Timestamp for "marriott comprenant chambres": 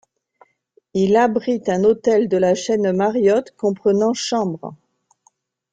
2.91-4.73